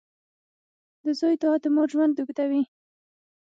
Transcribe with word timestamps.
•د 1.03 1.05
زوی 1.19 1.35
دعا 1.41 1.55
د 1.63 1.65
مور 1.75 1.87
ژوند 1.93 2.15
اوږدوي. 2.19 2.63